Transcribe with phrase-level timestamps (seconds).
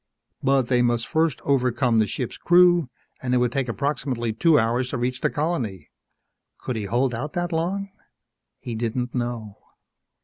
[0.41, 2.89] But they must first overpower the ship's crew,
[3.21, 5.91] and it would take approximately two hours to reach the colony.
[6.57, 7.91] Could he hold out that long?
[8.57, 9.57] He didn't know.